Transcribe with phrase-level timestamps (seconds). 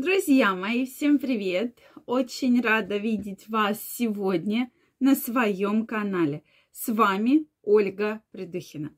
[0.00, 1.76] Друзья мои, всем привет!
[2.06, 6.44] Очень рада видеть вас сегодня на своем канале.
[6.70, 8.94] С вами Ольга Придыхина.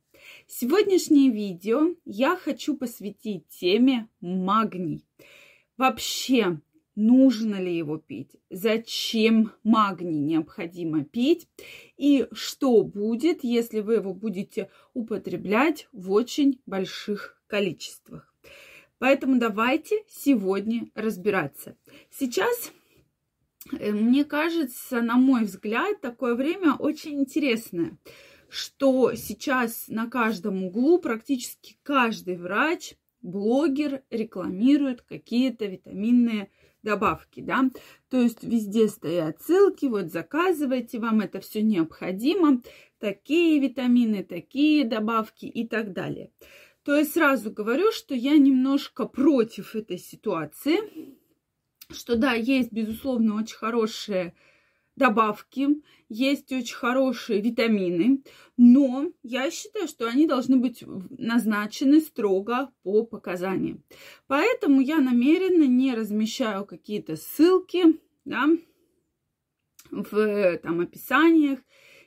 [0.47, 5.07] Сегодняшнее видео я хочу посвятить теме магний.
[5.79, 6.60] Вообще,
[6.94, 11.48] нужно ли его пить, зачем магний необходимо пить
[11.96, 18.30] и что будет, если вы его будете употреблять в очень больших количествах.
[19.01, 21.74] Поэтому давайте сегодня разбираться.
[22.10, 22.70] Сейчас,
[23.72, 27.96] э, мне кажется, на мой взгляд, такое время очень интересное,
[28.50, 36.50] что сейчас на каждом углу практически каждый врач, блогер рекламирует какие-то витаминные
[36.82, 37.70] добавки, да,
[38.10, 42.60] то есть везде стоят ссылки, вот заказывайте, вам это все необходимо,
[42.98, 46.30] такие витамины, такие добавки и так далее
[46.83, 50.79] то я сразу говорю, что я немножко против этой ситуации,
[51.91, 54.34] что да, есть, безусловно, очень хорошие
[54.97, 55.69] добавки,
[56.09, 58.22] есть очень хорошие витамины,
[58.56, 63.83] но я считаю, что они должны быть назначены строго по показаниям.
[64.27, 68.47] Поэтому я намеренно не размещаю какие-то ссылки да,
[69.91, 71.61] в там, описаниях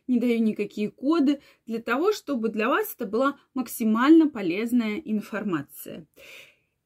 [0.08, 6.08] не даю никакие коды, для того, чтобы для вас это была максимально полезная информация.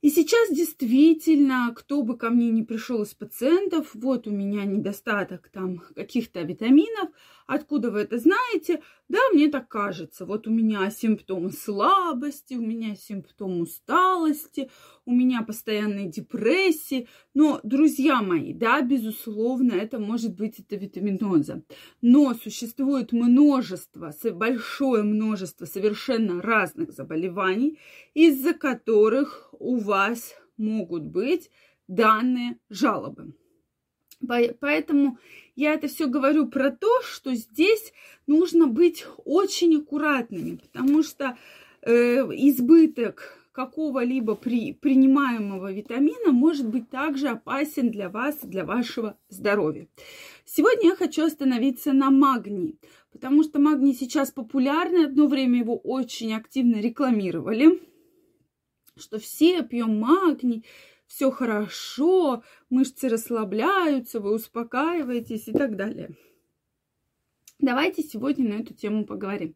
[0.02, 5.50] И сейчас действительно, кто бы ко мне не пришел из пациентов, вот у меня недостаток
[5.50, 7.10] там каких-то витаминов,
[7.48, 8.84] откуда вы это знаете?
[9.10, 10.26] Да, мне так кажется.
[10.26, 14.70] Вот у меня симптом слабости, у меня симптом усталости,
[15.06, 17.08] у меня постоянные депрессии.
[17.34, 21.64] Но, друзья мои, да, безусловно, это может быть это витаминоза.
[22.02, 27.80] Но существует множество, большое множество совершенно разных заболеваний,
[28.14, 31.50] из-за которых у вас могут быть
[31.88, 33.34] данные жалобы.
[34.60, 35.18] Поэтому
[35.56, 37.94] я это все говорю про то, что здесь
[38.26, 41.38] нужно быть очень аккуратными, потому что
[41.82, 49.88] э, избыток какого-либо при, принимаемого витамина может быть также опасен для вас, для вашего здоровья.
[50.46, 52.78] Сегодня я хочу остановиться на магнии,
[53.12, 55.06] потому что магний сейчас популярный.
[55.06, 57.82] Одно время его очень активно рекламировали,
[59.00, 60.66] что все пьем магний,
[61.08, 66.10] все хорошо, мышцы расслабляются, вы успокаиваетесь и так далее.
[67.60, 69.56] Давайте сегодня на эту тему поговорим.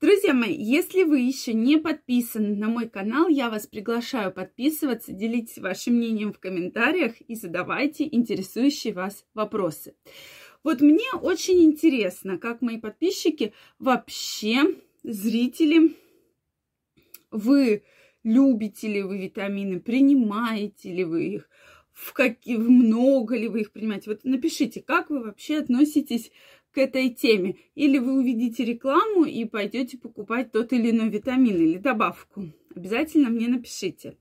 [0.00, 5.58] Друзья мои, если вы еще не подписаны на мой канал, я вас приглашаю подписываться, делитесь
[5.58, 9.96] вашим мнением в комментариях и задавайте интересующие вас вопросы.
[10.62, 15.96] Вот мне очень интересно, как мои подписчики вообще, зрители,
[17.32, 17.82] вы
[18.24, 21.50] любите ли вы витамины, принимаете ли вы их,
[21.92, 24.10] в какие, много ли вы их принимаете.
[24.10, 26.30] Вот напишите, как вы вообще относитесь
[26.72, 27.56] к этой теме.
[27.74, 32.46] Или вы увидите рекламу и пойдете покупать тот или иной витамин или добавку.
[32.74, 34.16] Обязательно мне напишите.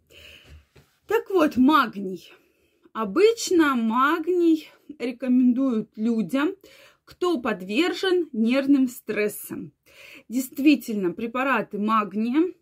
[1.07, 2.31] Так вот, магний.
[2.94, 4.68] Обычно магний
[5.00, 6.51] рекомендуют людям,
[7.06, 9.72] кто подвержен нервным стрессам.
[10.28, 12.53] Действительно, препараты магния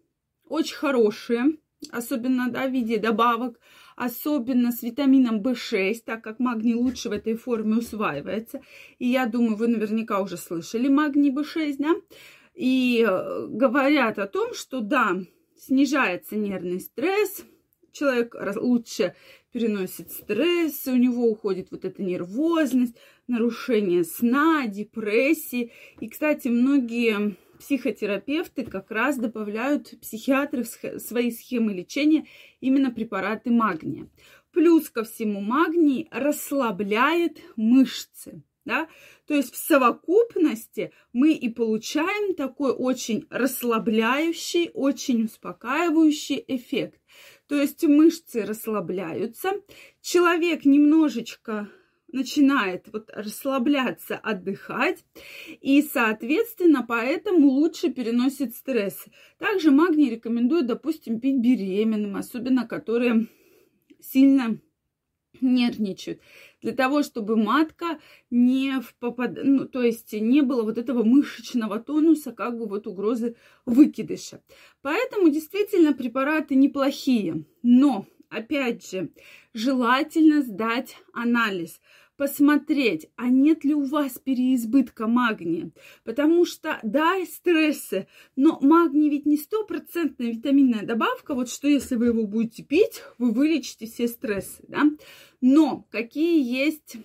[0.49, 1.57] очень хорошие,
[1.91, 3.59] особенно да, в виде добавок,
[3.95, 8.61] особенно с витамином В6, так как магний лучше в этой форме усваивается.
[8.97, 11.95] И я думаю, вы наверняка уже слышали магний В6, да?
[12.53, 15.17] И э, говорят о том, что да,
[15.57, 17.45] снижается нервный стресс,
[17.91, 19.15] человек лучше
[19.51, 22.95] переносит стресс, у него уходит вот эта нервозность,
[23.27, 25.71] нарушение сна, депрессии.
[25.99, 32.25] И, кстати, многие психотерапевты как раз добавляют психиатры в свои схемы лечения
[32.61, 34.09] именно препараты магния.
[34.51, 38.43] Плюс ко всему магний расслабляет мышцы.
[38.65, 38.87] Да?
[39.25, 46.99] То есть в совокупности мы и получаем такой очень расслабляющий, очень успокаивающий эффект.
[47.49, 49.53] То есть мышцы расслабляются,
[50.01, 51.67] человек немножечко
[52.11, 55.03] начинает вот расслабляться, отдыхать,
[55.59, 59.03] и, соответственно, поэтому лучше переносит стресс.
[59.39, 63.27] Также магний рекомендуют, допустим, пить беременным, особенно которые
[63.99, 64.59] сильно
[65.41, 66.21] нервничают,
[66.61, 69.37] для того, чтобы матка не в попад...
[69.43, 73.35] ну, то есть не было вот этого мышечного тонуса, как бы вот угрозы
[73.65, 74.41] выкидыша.
[74.81, 79.11] Поэтому действительно препараты неплохие, но опять же,
[79.53, 81.79] желательно сдать анализ
[82.19, 85.71] посмотреть, а нет ли у вас переизбытка магния.
[86.03, 92.07] Потому что, да, стрессы, но магний ведь не стопроцентная витаминная добавка, вот что если вы
[92.07, 94.83] его будете пить, вы вылечите все стрессы, да.
[95.41, 96.97] Но какие есть,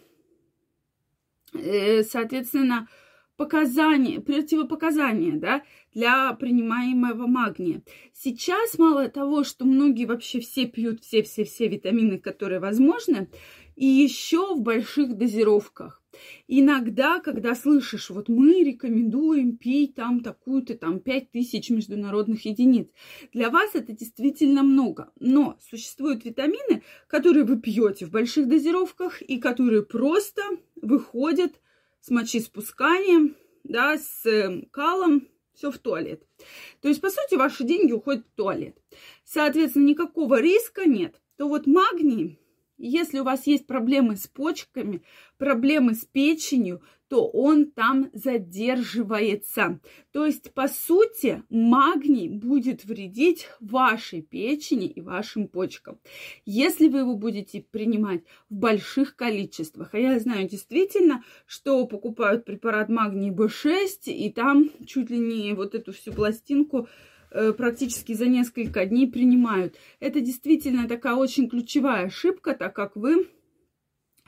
[1.52, 2.88] э, соответственно,
[3.36, 7.82] показания, противопоказания, да, для принимаемого магния.
[8.12, 13.28] Сейчас мало того, что многие вообще все пьют все-все-все витамины, которые возможны,
[13.76, 16.02] и еще в больших дозировках.
[16.46, 22.88] Иногда, когда слышишь, вот мы рекомендуем пить там такую-то там 5000 международных единиц,
[23.32, 25.10] для вас это действительно много.
[25.18, 30.42] Но существуют витамины, которые вы пьете в больших дозировках и которые просто
[30.80, 31.52] выходят
[32.00, 36.22] с мочеиспусканием, да, с эм, калом, все в туалет.
[36.80, 38.76] То есть, по сути, ваши деньги уходят в туалет.
[39.24, 41.20] Соответственно, никакого риска нет.
[41.36, 42.38] То вот магний
[42.78, 45.02] если у вас есть проблемы с почками,
[45.38, 49.78] проблемы с печенью, то он там задерживается.
[50.10, 56.00] То есть, по сути, магний будет вредить вашей печени и вашим почкам.
[56.44, 62.88] Если вы его будете принимать в больших количествах, а я знаю действительно, что покупают препарат
[62.88, 66.88] магний B6, и там чуть ли не вот эту всю пластинку
[67.56, 69.76] практически за несколько дней принимают.
[70.00, 73.26] Это действительно такая очень ключевая ошибка, так как вы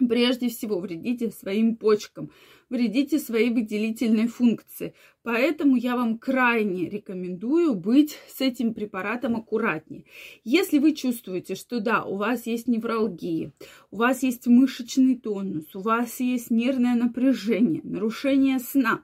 [0.08, 2.30] прежде всего вредите своим почкам,
[2.68, 4.94] вредите своей выделительной функции.
[5.22, 10.04] Поэтому я вам крайне рекомендую быть с этим препаратом аккуратнее.
[10.44, 13.52] Если вы чувствуете, что да, у вас есть невралгия,
[13.90, 19.02] у вас есть мышечный тонус, у вас есть нервное напряжение, нарушение сна,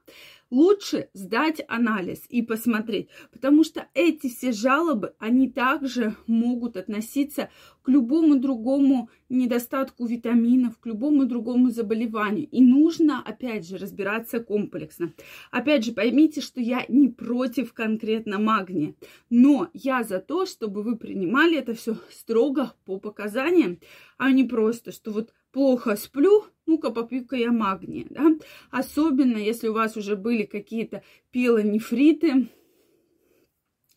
[0.52, 7.49] лучше сдать анализ и посмотреть, потому что эти все жалобы, они также могут относиться
[7.82, 12.46] к любому другому недостатку витаминов, к любому другому заболеванию.
[12.50, 15.14] И нужно, опять же, разбираться комплексно.
[15.50, 18.94] Опять же, поймите, что я не против конкретно магния,
[19.31, 23.81] но я за то, чтобы вы принимали это все строго по показаниям,
[24.19, 28.37] а не просто, что вот плохо сплю, ну-ка попью-ка я магния, да.
[28.70, 32.49] Особенно, если у вас уже были какие-то пилонефриты,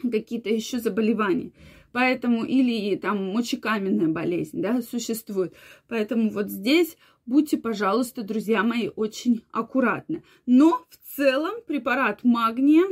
[0.02, 1.52] какие-то еще заболевания.
[1.92, 5.56] Поэтому или там мочекаменная болезнь, да, существует.
[5.88, 10.24] Поэтому вот здесь будьте, пожалуйста, друзья мои, очень аккуратны.
[10.46, 12.86] Но в целом препарат магния,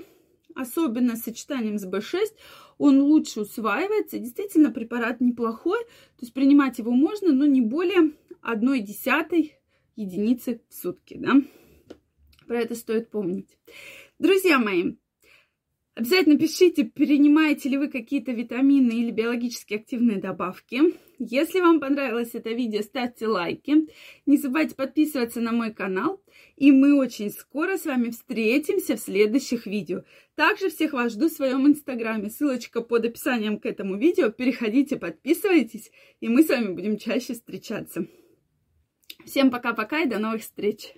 [0.56, 2.19] особенно с сочетанием с B6,
[2.83, 4.19] он лучше усваивается.
[4.19, 9.53] Действительно, препарат неплохой, то есть принимать его можно, но не более одной десятой
[9.95, 11.35] единицы в сутки, да.
[12.45, 13.57] Про это стоит помнить.
[14.19, 14.95] Друзья мои,
[15.95, 20.81] обязательно пишите, принимаете ли вы какие-то витамины или биологически активные добавки.
[21.19, 23.88] Если вам понравилось это видео, ставьте лайки.
[24.25, 26.22] Не забывайте подписываться на мой канал.
[26.57, 30.04] И мы очень скоро с вами встретимся в следующих видео.
[30.36, 32.30] Также всех вас жду в своем инстаграме.
[32.30, 34.30] Ссылочка под описанием к этому видео.
[34.30, 38.07] Переходите, подписывайтесь, и мы с вами будем чаще встречаться.
[39.25, 40.94] Всем пока-пока и до новых встреч!